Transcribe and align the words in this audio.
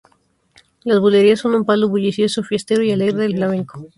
Las 0.83 0.99
bulerías 0.99 1.41
son 1.41 1.53
un 1.53 1.63
palo 1.63 1.87
bullicioso, 1.87 2.41
fiestero 2.41 2.81
y 2.81 2.89
alegre 2.91 3.19
del 3.21 3.35
flamenco. 3.35 3.85